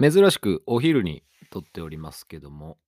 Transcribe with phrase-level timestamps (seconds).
[0.00, 2.78] 珍しくお昼に撮っておりますけども、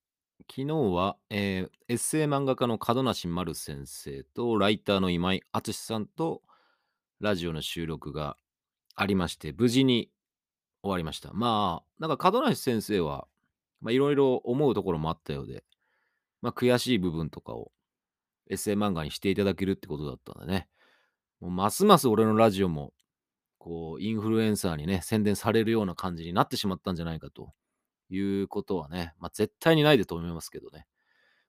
[0.48, 6.40] 昨日は、えーエッセイ漫画家の門梨丸先生とライターの今井敦さんと
[7.18, 8.36] ラジオの収録が
[8.94, 10.08] ありまして、無事に
[10.84, 11.32] 終わりました。
[11.32, 13.26] まあ、なんか門梨先生は、
[13.88, 15.64] いろいろ思うところもあったようで、
[16.42, 17.72] まあ、悔しい部分とかを
[18.48, 20.68] エッセイ漫画にしていただけるってことだったんでね、
[21.40, 22.92] もうますます俺のラジオも、
[23.60, 27.52] こう、インフルエンサーにね、宣伝されるような感じになってしまったんじゃないかと
[28.08, 30.86] いうことはね、まあ、絶対にないでと思いますけどね。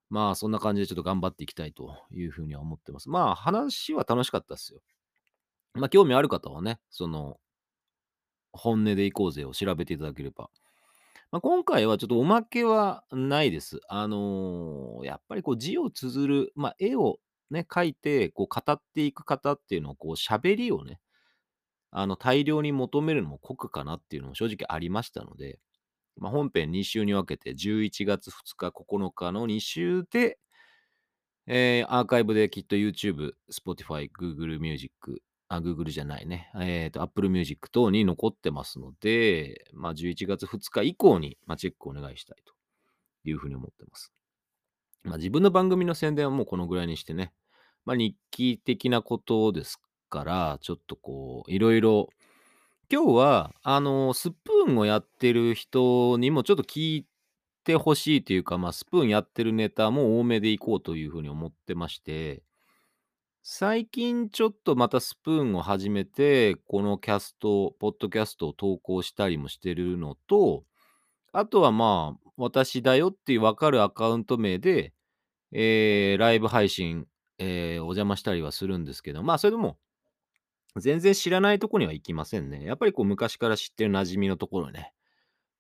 [0.09, 3.09] まあ、そんな感じでちょっと頑張っていきたいというふうには思ってます。
[3.09, 4.81] まあ、話は楽しかったですよ。
[5.73, 7.39] まあ、興味ある方はね、その、
[8.52, 10.50] 本音でいこうぜを調べていただければ。
[11.31, 13.80] まあ、今回はちょっとおまけはないです。
[13.88, 17.20] あのーやっぱりこう字を綴る、まあ、絵を
[17.50, 21.00] ね、描いて、こう語っていく方っていうのは、こう喋りをね、
[21.91, 25.59] あの大量に求めるのも酷かなっていうのも正直ありましたので、
[26.17, 30.39] まあ、本編2週に分けて11月2日、9日の2週で、
[31.47, 42.53] えーアーカイブできっと YouTube、Spotify、Google Music、あ、Google じゃないね、えっ、と、Apple Music 等に残ってますので、まあ、11月2日以降に、まあ、チェックお願いしたいと
[43.25, 44.14] いうふうに思ってます。
[45.03, 47.34] まあ、自分の番組の宣伝はもうこのぐらいにしてね、
[47.86, 49.81] まあ、日記的なことです
[50.12, 52.09] から、ちょっとこう、いろいろ、
[52.92, 57.08] 今日は、あの、スプーンをやってる人にもちょっと聞い
[57.64, 62.44] てほしいというか、まあ、スプーンやってるネタも多めでいこうというふうに思ってまして、
[63.44, 70.64] 最近ちょっとまたスプーンを始めて、このキャスト、ポッドキャストを投稿したりもしてるのと、
[71.34, 74.94] あとはまあ、私だよっていうわかるアカウント名で、
[75.53, 77.08] えーライブ配信、
[77.40, 79.78] えーお邪魔したりはするんですけど、まあ、それでも、
[80.77, 82.64] 全然知らないとこには行きませんね。
[82.64, 84.94] やっぱりこう、昔から知ってる馴染みのところね、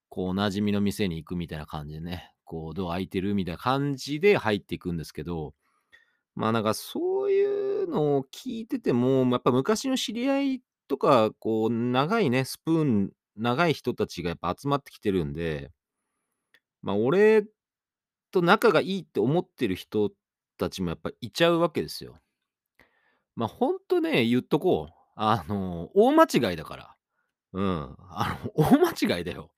[0.09, 5.53] こう、馴染みの店に行くみたいな感じでね、こう、ドア開いてるみたいな感じで入っていくんですけど、
[6.35, 15.71] まあなんかそういうのを聞いてても、やっぱ昔の知り合いとか、こう、長いね、スプーン、長い人たちがやっぱ集まってきてるんで、
[16.81, 17.43] まあ俺
[18.31, 20.11] と仲がいいって思ってる人
[20.57, 22.17] たちもやっぱいちゃうわけですよ。
[23.35, 25.00] まあほんとね、言っとこう。
[25.15, 26.95] あの、大間違いだから。
[27.53, 27.97] うん。
[28.09, 29.51] あの、大間違いだよ。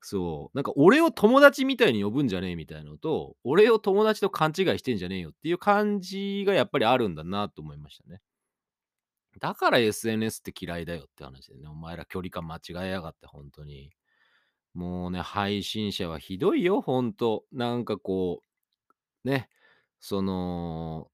[0.00, 0.56] そう。
[0.56, 8.20] なんか俺を友達みたいに呼ぶんじゃねえみたいのと、俺を友達と勘違いしてんじゃねえよっていう感じがやっぱりあるんだなと思いましたね。
[9.40, 13.92] だから SNS って嫌いだよって話でね、お前ら距離感間違えやがって、本当に。
[14.74, 17.44] もうね、配信者はひどいよ、ほんと。
[17.52, 18.42] なんかこ
[19.24, 19.50] う、ね、
[20.00, 21.10] その、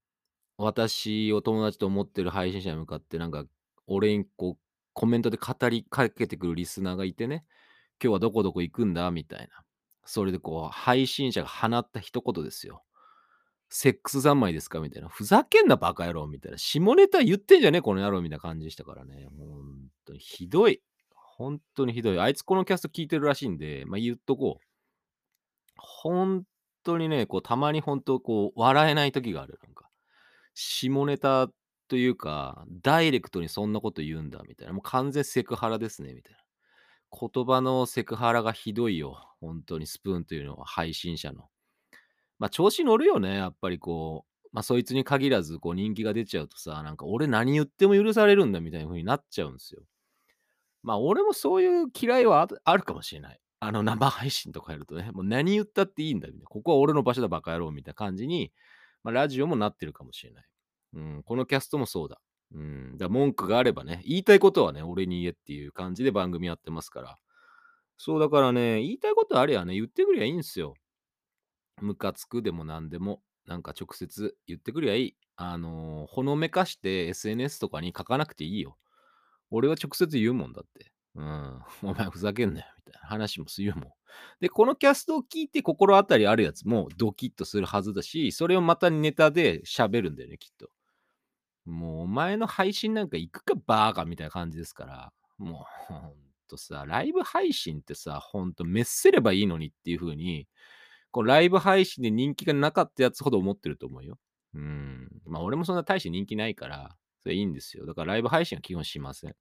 [0.57, 3.45] 私を友達と思ってる配信者に向かって、なんか、
[3.87, 4.61] 俺にこう、
[4.93, 7.45] コメントで語りかけてくるリスナーがいてね、
[8.01, 9.11] 今日はどこどこ行くんだ？
[9.11, 9.47] みたいな。
[10.05, 12.83] それでこう、配信者が放った一言ですよ。
[13.69, 14.79] セックス三昧ですか？
[14.79, 15.09] みたいな。
[15.09, 16.57] ふざけんなバカ野郎みたいな。
[16.57, 19.27] 下ネタ言ってんじゃねえこの野郎みたいな感じでしたからね。
[19.37, 20.81] 本当にひどい。
[21.13, 22.19] 本当にひどい。
[22.19, 24.65] あいつこのキャスト聞いてるらしいんで、まあ言っとこう。
[25.77, 26.43] 本
[26.83, 29.59] 当にね、こう、たまに本当こう、笑えない時がある。
[29.63, 29.89] なんか、
[30.53, 31.49] 下ネタ
[31.87, 34.73] というか、ダイレクトにそんなこと言うんだみたいな。
[34.73, 36.39] もう完全セクハラですね、みたいな。
[37.11, 39.17] 言葉のセクハラがひどいよ。
[39.39, 41.49] 本当にスプーンというのは配信者の。
[42.39, 49.83] まあ、調子乗るよね、やっぱりこう、まあ、そいつに限らず、こう、人気が出ちゃうとさ、なんか、俺何言っても許されるんだみたいな風になっちゃうんですよ。
[50.81, 53.39] まあ、俺もそういう嫌いはあるかもしれない。
[53.59, 56.45] あの、生配信とかやるとね、もう何言ったっていいんだみたいな。
[56.47, 58.53] ここは俺の場所だ、バカ野郎みたいな感じに、
[59.03, 60.45] まあ、ラジオもなってるかもしれない。
[60.95, 62.19] うん、このキャストもそうだ。
[62.53, 67.17] うん、だ文句があればね、言いたいことはね、俺に言えっていう感じで番組やってますから。
[67.97, 70.73] そうだからね、言いたいことあればね、言ってくりゃいいんですよ。
[71.81, 75.15] ムカつくでも何でも、なんか直接言ってくりゃいい。
[75.37, 78.77] あのーほのめかして SNS とかに書かなくていいよ。
[79.51, 80.91] 俺は直接言うもんだって。
[81.15, 81.61] うん。
[81.83, 83.83] お前ふざけんなよ、みたいな話もするもん。
[84.39, 90.69] で、このキャストを聞いて心当たりあるやつもドキッとするはずだし、それをまたネタで喋るんだよね、きっと。
[91.65, 95.13] もうお前の配信なんか行くかバーカみたいな感じですから。
[95.37, 96.13] もうほん
[96.47, 100.47] とさ、ライブ配信ってさ、ほんと滅せればいいのにっていう風に、
[101.11, 104.17] こうライブ配信で人気がなかったやつほど思ってると思うよ。
[104.53, 105.09] うん。
[105.25, 107.85] まあ俺もそんな大して人気ないから、それいいんですよ。
[107.85, 109.35] だからライブ配信は基本しません。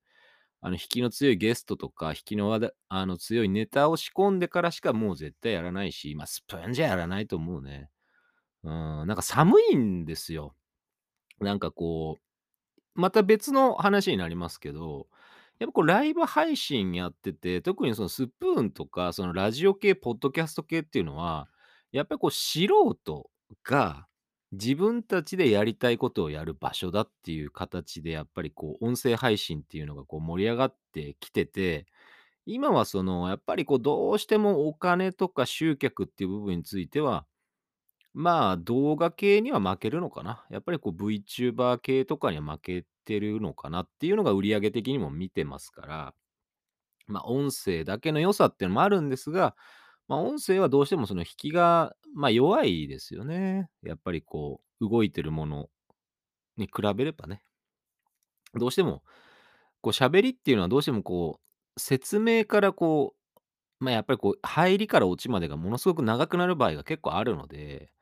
[0.61, 7.91] あの、引きの強いゲストとか、引きのあの強いネタを仕込んでからしかもう絶対やらないし、まあスプーンじゃやらないと思うね。
[8.63, 9.07] うん。
[9.07, 10.55] なんか寒いんですよ。
[11.45, 12.19] なんかこ
[12.97, 15.09] う、また別の話になりますけど、
[15.59, 21.49] やっぱこうライブ配信やってて、特にそのスプーンとか、そのラジオ系、ポッドキャスト系っていうのは、
[21.93, 23.31] やっぱりこう素人
[23.65, 24.07] が
[24.53, 31.87] 自分たちでやりたいことをやる場所だっていう形で、やっぱりこう音声配信っていうのがこう盛り上がってきてて、
[32.47, 37.27] 今はそのやっぱりこうどうしてもお金とか集客っていう部分については、
[38.15, 40.47] まあ動画系には負けるのかな。
[40.49, 46.15] やっぱりこう VTuber 系とかには負けてるのかなっていうのが売り上げ的にも見てますから、
[47.09, 49.57] まあ音声だけの良さっていうのもあるんですが、
[50.09, 53.69] まあ音声はどうしてもその引きが、まあ弱いですよね。
[53.83, 55.69] やっぱりこう動いてるもの
[56.57, 57.43] に比べればね。
[58.55, 59.03] どうしても、
[59.81, 61.41] こう喋りっていうのはどうしてもこ
[61.77, 63.15] う、説明からこ
[63.81, 67.93] う、まあやっぱりこう入りからオチまでがものすごく長くなる場合が結構あるので、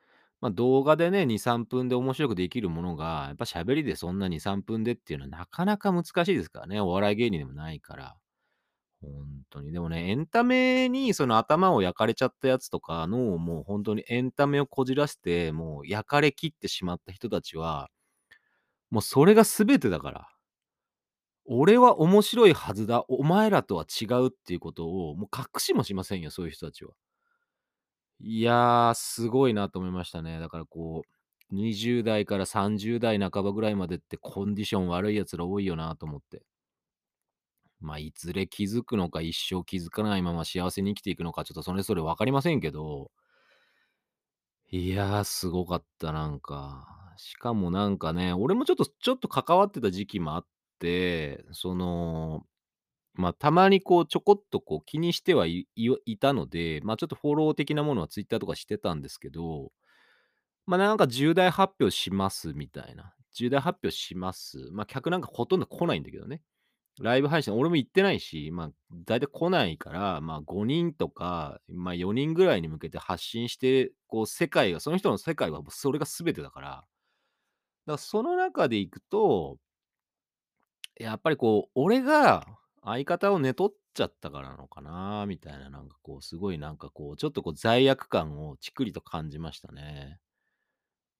[0.43, 6.81] まあ動画でね、2、3分で面白くできるものが、やっぱ喋りでそんな2、3分でっていうのはなかなか難しいですからね。
[6.81, 8.17] お笑い芸人でもないから。
[9.03, 9.73] ほんとに。
[9.73, 17.91] でもね、エンタメにその頭を焼かれちゃったやつとかの、もうほんとにエンタメをこじらして、もう焼かれきってしまった人たちは、
[18.91, 20.29] もうそれが全てだから。
[21.45, 26.93] 俺は面白いはずだ、お前らとは違うっていうことを、もう隠しもしませんよ、そういう人たちは。
[28.23, 30.39] いや、すごいなと思いましたね。
[30.39, 31.03] だからこ
[31.51, 36.43] う、20代から30代半ばぐらいまでってコンディション悪い奴ら多いよなと思って。
[37.81, 43.11] まあ、いずれ気づくのか、一生気づかないまま幸せに生きていくのか、ちょっとそれぞれ分かりませんけど、
[44.71, 47.15] いや、すごかった、なんか。
[47.19, 50.47] しかもなんかね、俺もちょっとちょっと関わってた時期もあっ
[50.79, 52.47] て、その、
[53.15, 59.71] まあ、たまにこうちょこっとこう気にしてはいいたので、まあ、ちょっとフォロー的なものは Twitter とかしてたんですけど、
[60.67, 63.15] まあ、なんか重大発表しますみたいな。
[63.35, 64.69] 重大発表します。
[64.73, 66.43] まあ、客なんかほとんど来ないんだけどね。
[67.01, 68.71] ライブ配信、俺も行ってないし、まあ、
[69.07, 76.85] 大体来ないから、まあ、5人とか、まあ、4人ぐらいに向けて発信して、こう、世界が、その人の世界はそれが全てだから、だか
[77.87, 79.59] らその中で行くと、
[81.01, 82.47] やっぱりこう、俺が
[82.85, 90.19] 相方を寝取っちゃったからなのかな、みたいな、なんかこう、すごいなんかこう、ちょっとこう、罪悪感をちくりと感じましたね。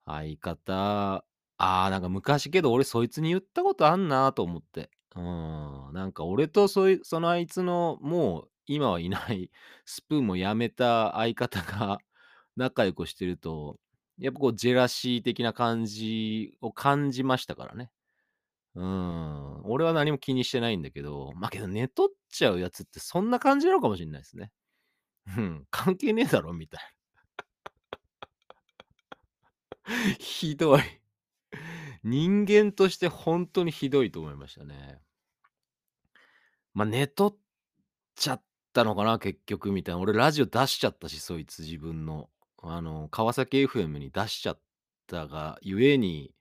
[0.07, 1.25] 相方、
[1.59, 4.91] ああ、なんか昔けど俺そいつに言ったことあんなと思って。
[5.15, 9.51] うん、なんか俺とそいそのあいつの、もう今はいない
[9.85, 11.99] スプーンも辞めた相方が
[12.57, 13.79] 仲良くしてると、
[14.19, 17.91] やっぱこうジェラシー的な感じを感じましたからね。
[18.75, 19.63] うん。
[19.65, 24.51] 俺は何も気にしてないんだけど、まあ、けど寝取っちゃうやつってそんな感じなのかもしんないですね。
[25.37, 26.81] うん、関係ねえだろみたい
[29.85, 30.17] な。
[30.19, 30.81] ひどい。
[32.03, 35.01] 人間としてほんとにひどいと思いましたね。
[36.75, 37.39] まあ、寝取っ
[38.17, 38.43] ちゃっ
[38.73, 40.01] たのかな、結局みたいな。
[40.01, 42.31] 俺ラジオ出しちゃったし、そいつ自分の。
[42.63, 44.61] あの、川崎 FM に出しちゃっ
[45.07, 46.35] たがゆえに、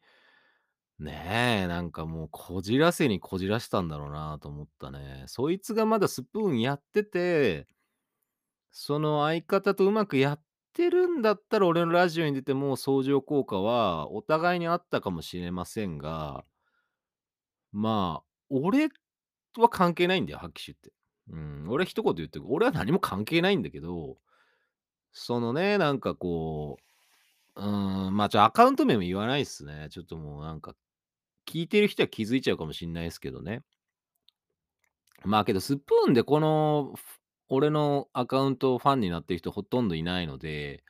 [1.01, 5.23] ねえ、なんかもうこじらせにこじらしたんだろうなと思ったね。
[5.27, 7.67] そいつがまだスプーンやってて、
[8.71, 10.41] その相方とうまくやっ
[10.73, 16.45] てるんだったら、俺のラジオに出ても相乗効果はお互いにあったかもしれませんが、
[17.71, 18.89] まあ、俺
[19.57, 20.93] は関係ないんだよ、はっきり言って。
[21.31, 24.17] うん、俺一言言って俺は何も関係ないんだけど、
[25.13, 26.91] そのね、なんかこう、
[27.55, 29.87] うん、まあ、ちょアカウント名も言わないっすね。
[29.91, 30.75] ちょっともうなんか、
[31.51, 33.61] 聞いてる人は気づいちゃうかもしんないですけどね。
[35.25, 36.93] まあ、けどスプーンでこの、
[37.49, 40.85] 俺のアカウントファンになってる人ほとんどいないので、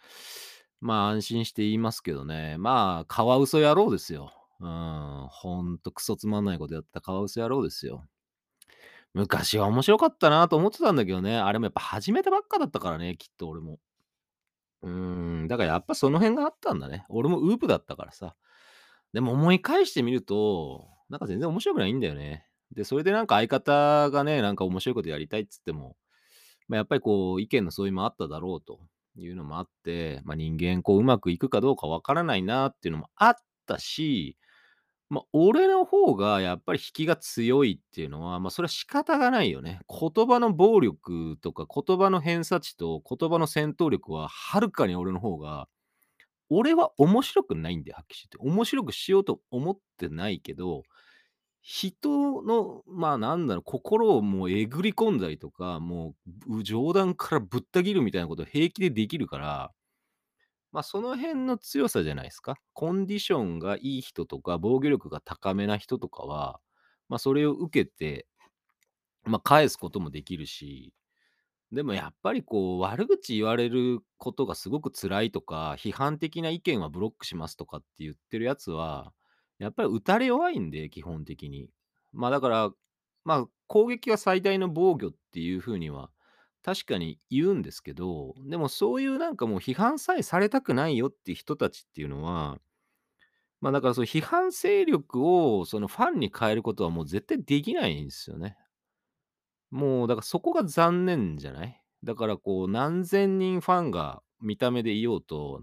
[0.80, 2.58] まあ、安心して言いますけどね。
[2.60, 4.32] まあ、カワウソ野郎ですよ。
[4.60, 8.06] うん、ほんとクソつまんないことやったカワウソ野郎ですよ。
[9.16, 11.38] 昔は面白かったなと思ってたんだけどね。
[11.38, 13.80] あれもやっぱ始めたばっかだったからね、きっと俺も。
[14.84, 17.06] うん、だからやっぱその辺があったんだね。
[17.10, 18.36] 俺もウープだったからさ。
[19.14, 22.46] でも思い返してみると、なんか全然面白くないんだよね。
[22.72, 25.98] で、それでなんか相方がね、なんか面白いことやりたいっつっても、
[26.68, 28.80] まあ、やっぱりこう意見の相違もあっただろうと
[29.18, 33.36] いうのもあって、まあ、人間こううまくいくかどうかわからないなっていうのもあっ
[33.68, 34.38] たし、
[35.10, 39.82] まあ、俺の方がやっぱり引きが強いっていうのは、まあ、それは仕方がないよね。
[39.90, 45.68] 言葉の暴力とか言葉の偏差値と言葉の戦闘力ははるかに俺の方が、
[46.52, 48.56] 俺は面白くないんだよ、はっきり言って。
[48.56, 50.84] 面白くしようと思ってないけど、
[51.62, 56.16] 人の、まあ、なんだろう、心をもうえぐり込んだりとか、も
[56.48, 59.72] う、ぶ上段からぶった切るみたいなこと平気でできるから、
[60.72, 62.56] まあ、その辺の強さじゃないですか。
[62.74, 66.60] コンディションがいい人とか、防御力が高めな人とかは、
[67.10, 68.26] まあ、それを受けて
[69.24, 70.94] ま、返すこともできるし、
[71.72, 79.14] でもやっぱりこう、悪口言われることがすごく辛いとか、批判的な意見はブロックしますとかって言ってるやつは、
[79.58, 81.70] やっぱり打たれ弱いんで、基本的に。
[82.12, 82.72] ま、だから、
[83.24, 86.10] ま、攻撃は最大の防御っていう風には
[86.62, 92.60] 確かに言うんですけど、でもそういうなんかもう批判さえされたくないよっていう人たちっていうのは、
[93.62, 98.58] ま、だからその批判勢力をそのファンに変えることはもう絶対できないんすよね。
[99.72, 101.82] もうだからそこが残念じゃない？
[102.04, 105.62] だからこう何千人ファンが見た目でいようと、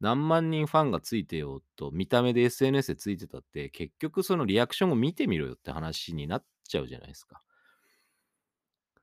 [0.00, 7.40] 何万人ファンがついてようと、見た目で SNS でついてたって、結局そのリアクションを見てみろよって話になっちゃうじゃないですか。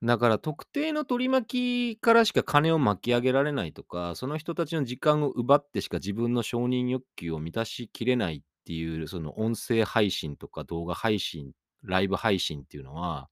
[0.02, 11.52] だから特定の取り巻きからしか金を巻き上げられないとか、その人たちの時間を奪ってしか自分の承認欲求を満たしきれないっていう、その音声配信とか動画配信、
[11.84, 13.30] ライブ配信っていうのは、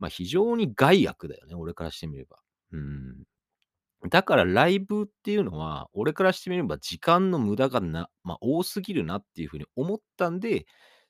[0.00, 2.38] まあ、非常に害悪だよね、俺からしてみれば。
[2.72, 3.22] うん。
[4.08, 10.66] だからライブっていうのは、俺からしてみれば時間の無駄がなまあ、多すぎるなっていう風に思ったんで、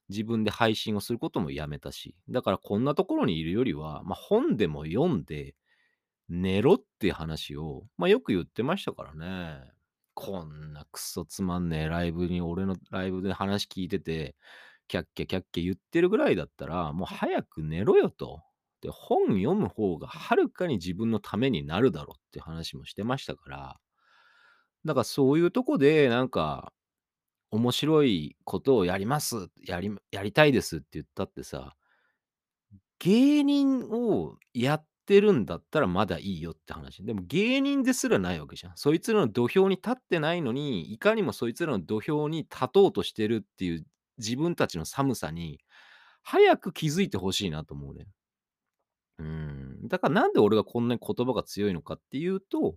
[0.08, 5.54] 自分で配信をすることもやめたし、だからこんなところにいるよりは、まあ、本でも読んで
[6.28, 9.70] 寝ろっていう話を、まあ、よく言ってましたからね。
[10.14, 14.34] こんなクソつまんねえライブに俺のライブで話聞いてて、
[14.88, 18.42] キャッキャキャッキャ言ってるぐらいだったら、もう早く寝ろよと。
[18.80, 23.80] で、本読む方がはるかに自分のためになるだろうって話もしてましたから。
[24.84, 26.72] だからそういうとこでなんか、
[27.52, 31.74] 面白いことをやります、やりやりたいですって言ったってさ
[33.00, 37.02] 芸人をやってるんだったらまだいいよって話。
[37.04, 38.72] でも芸人ですらないわけじゃん。
[38.76, 43.86] そいつらの土俵に立ってないのに、いかにもそいつらの土俵に立とうとしてるっていう
[44.18, 45.60] 自分たちの寒さに、
[46.22, 48.06] 早く気づいて欲しいなと思うね。
[49.20, 52.76] うん、だからなんで俺がこんなに言葉が強いのかっていうと、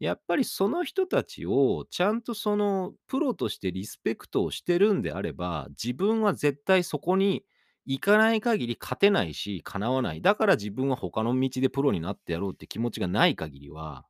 [0.00, 7.44] やっぱりその人たちをちゃんとそのプロとしてリスペクトをしてるんであれば、自分は絶対そこに
[7.86, 10.22] 行かない限り勝てないし、かなわない。
[10.22, 14.04] だから自分は他の道でプロになってやろうって気持ちがない限りは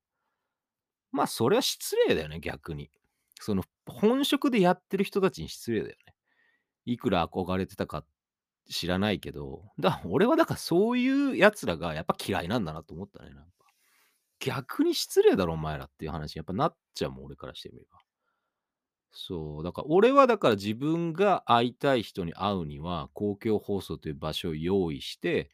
[1.13, 2.91] まあ、それは失礼だよね、逆に。
[3.41, 6.15] その本職でやってる人たちに失礼だよね。
[6.87, 8.07] いくら憧れてたかっ
[8.71, 13.51] 知らないけど、だ俺はだからそういう奴らがやっぱ嫌いなんだなと思ったね、なんか。
[14.41, 18.01] 逆に失礼だろお前らっていう話やっぱなっちゃうもん、俺からしてみれば。
[19.11, 25.51] そう、だから俺はだから自分が会いたい人に会うには、公共放送という場所を用意して、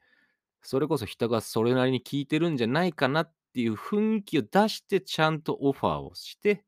[0.62, 6.64] それこそ人がそれなりに聞いてるんじゃないかなっていう雰囲気を出して、ちゃんとオファーをして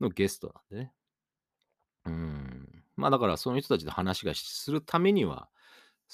[0.00, 0.92] のゲストなんでね。
[2.04, 2.84] うん。
[2.96, 5.48] まあ、だからその人たちと話がするためには、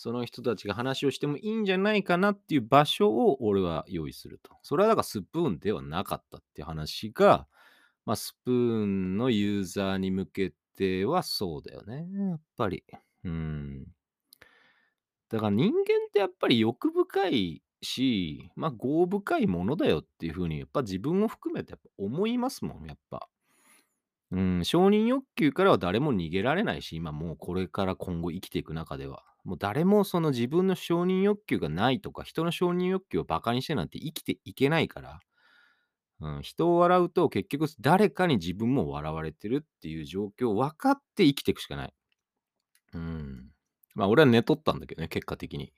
[0.01, 4.57] その人たちが話をしてもいいんじゃないかなっていう場所を俺は用意すると。
[4.63, 7.49] それはだからスプーンではなかったっていう話が、
[8.07, 12.85] ま、スプーンのユーザーに向けてはそうだよね、やっぱり。
[13.25, 13.87] うん。
[15.31, 23.29] だから人間ってやっぱり欲深いし、まあ、業深いものだよっていう風にやっぱ自分を含めてやっぱ思いますもん、やっぱ。
[24.31, 29.25] うん、承認欲求からは誰も逃げられないし、今もうこれから今後生きていく中では。
[29.49, 35.21] もう誰もその自分の承認欲求がないとか、人の承認欲求を馬鹿にしてなんて生きていけないから。
[36.21, 41.95] うん、人を笑うと結局誰かに自分も笑われてるっていう状況を分かって生きていくしかない。
[42.93, 43.47] うん。
[43.95, 45.73] まあ、俺は寝取ったんだけどね、結果的に。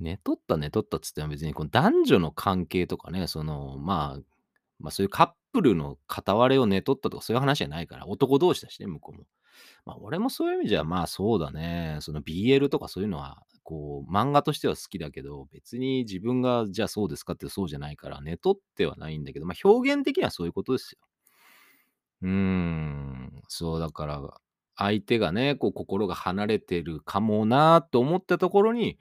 [0.00, 4.20] 寝取った寝取ったっつっても別にこの男女の関係とかね、その、まあ、
[4.80, 9.26] まあ、そういうカップルの片割れを寝取ったとかそういう話じゃないから、男同士だしね、向こうも。
[9.86, 20.98] ま、俺もそういう意味じゃ、まあ、そうだね、その BL とかそういうのは、こう漫画としては好きだけど、別に自分がじゃあそうですかってそうじゃないから、寝取ってはないんだけど、まあ、表現的にはそういうことですよ。
[22.22, 24.40] うーん、そうだから、
[24.76, 28.98] 相手がね、こう心が離れてるかもなと思ったところに、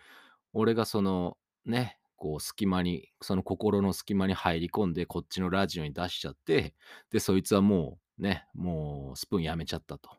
[0.53, 6.75] 俺がその、ね、こう隙間に、その心の隙間に入り込んで、こっちのラジオに出しちゃって、
[7.11, 10.11] で、そいつはもう、ね、もうスプーン辞めちゃったと。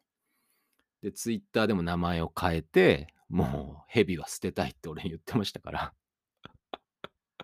[1.02, 5.95] で、Twitter でも名前を変えて、もう蛇は捨てたいって俺に言ってましたから。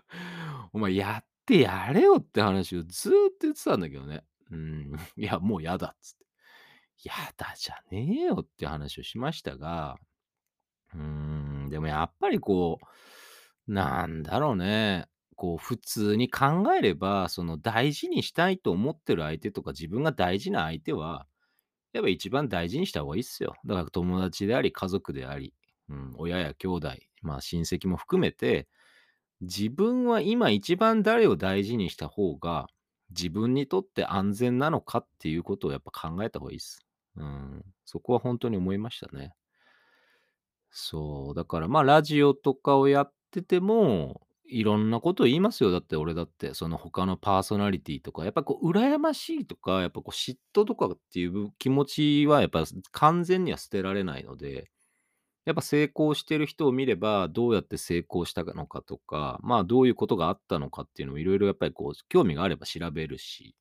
[0.73, 4.23] お前やってやれよって話をずっと言ってたんだけどね。
[4.51, 6.25] うん、いや、もうやだっつって。
[7.03, 9.97] やだじゃねえよって話をしましたが、
[10.93, 12.79] うん、でもやっぱりこ
[13.67, 21.27] う、なんだろうね、こう普通に考えれば、その大事にしたいと思ってる相手とか、自分が大事な相手は、
[21.95, 23.55] やっぱ一番大事にした方がいいっすよ。
[23.65, 25.53] だから友達であり、家族であり、
[25.89, 28.67] うん、親や兄弟、まあ親戚も含めて、
[29.41, 32.67] 自分は今一番誰を大事にした方が、
[33.11, 36.85] 自分にとって安全なのかっていうことをやっぱ考えた方がいいっす。
[37.15, 37.63] うん。
[37.85, 39.33] そこはほんとに思いましたね。
[40.69, 45.71] そう、だから、まあ、ラジオとかをやってても、いろんなこと言いますよ。
[45.71, 54.69] だって俺だって、その他のパーソナリティとか、やっぱこう羨ましいとか、やっぱこう嫉妬とかっていう気持ちはやっぱ完全には捨てられないので、
[55.45, 63.55] やっぱ成功してる人を見れば、どうやって成功したのかとか、まあ、どういうことがあったのかっていうのもいろいろやっぱりこう興味があれば調べるし。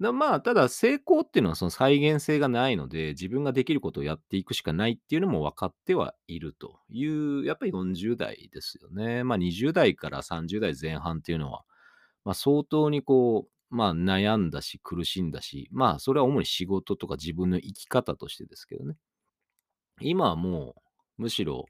[0.00, 9.22] な、まあ、ただ成功っていうのはその再現性がないので、自分ができることをやっていくしかないっていうのも分かってはいるという、やっぱり40代ですよね。
[9.24, 11.64] まあ、20代から30代前半っていうのは、
[12.24, 18.96] ま、相当にこう、まあ、悩んだし、苦しんだし、まあ、それは主に仕事とか自分の生き方としてですけどね。
[20.00, 20.74] 今はも
[21.18, 21.66] う、むしろ、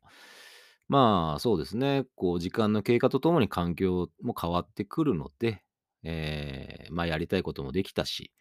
[0.89, 5.63] まあ、そうですね、こう時間の経過とともに環境も変わってくるので、
[6.05, 8.33] ええ、ま、やりたいこともできたし、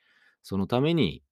[0.44, 1.24] そのために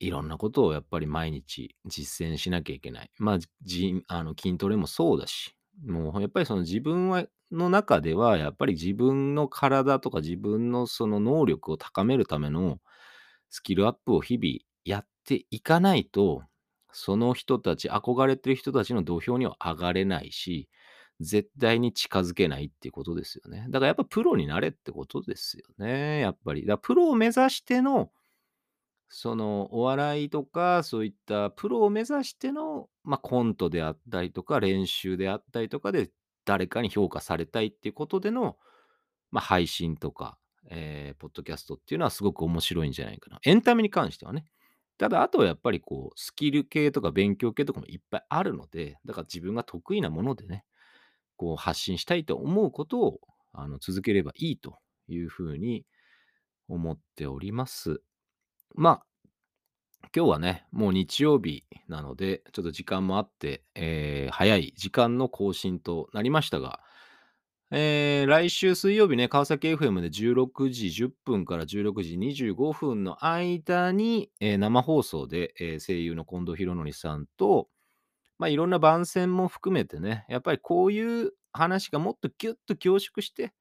[0.00, 3.10] いろんなことをやっぱり毎日実践しなきゃいけない。
[3.18, 5.54] ま、じじあの、筋トレもそうだし、
[5.86, 12.78] もうやっぱりその自分はの中ではやっぱり自分の体とか自分のその能力を高めるための
[13.50, 16.42] スキルアップを日々やっていかないと、
[16.92, 20.68] その人たち、憧れてる人たちの土俵には上がれないし、
[21.20, 23.66] 絶対に近づけないっていうことですよね。
[23.70, 26.66] だからやっぱプロになれってことですよね、やっぱり。
[26.66, 28.10] だプロを目指しての
[29.10, 36.10] そのお笑いとか、そういったプロを目指しての、ま、コントであったりとか、練習であったりとかで、
[36.44, 38.56] 誰かに評価されたいっていうことでの、
[39.30, 40.38] ま、配信とか、
[40.70, 43.40] ええ、ポッドキャストっていうのはすごく面白いんじゃないかな。
[43.44, 44.46] エンタメに関してはね。
[44.98, 50.64] ただ、あとはやっぱりこう、スキル系とか勉強系とかもいっぱいあるので、だから自分が得意なものでね、
[51.38, 53.20] こう発信したいと思うことを、
[53.54, 54.78] あの、続ければいいと
[55.08, 55.86] いう風に
[56.68, 58.02] 思っております。
[58.74, 59.06] まあ、
[60.14, 66.80] 今日はね、もう日曜日なので、ちょっと時間もあって、ええ、早い時間の更新となりましたが、
[67.70, 77.68] ええ、来週水曜日ね、川崎 FM で16時10分から16時25分の間に、ええ、生放送で、ええ、声優の近藤寛典さんと、
[78.38, 83.52] まあ、いろんな番宣も含めてね、やっぱりこういう話がもっとギュッと凝縮して、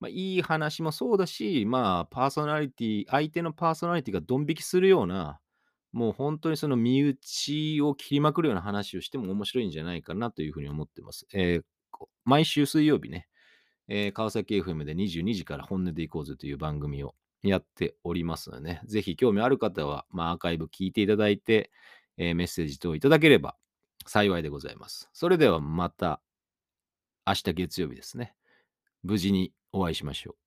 [0.00, 5.40] まあ、いい話もそうだし、まあ、パーソナリティ相手のパーソナリティがドン引きするような、
[5.92, 11.26] もうほんとにその身内を切りまくるような話をしても面白いんじゃないかなという風に思ってます。
[11.32, 11.62] ええ、
[12.24, 13.28] 毎週水曜日ね、
[13.86, 21.70] ええ、川崎 FM で22時から本音でいこうぜという番組をやっておりますのでね、ぜひ興味ある方は、まあ、アーカイブ聞いていただいて、
[22.16, 23.56] ええ、メッセージ等いただければ
[24.06, 25.08] 幸いでございます。
[25.12, 26.20] それではまた
[27.26, 28.34] 明日月曜日ですね。
[29.02, 30.43] 無事にお会いしましょう。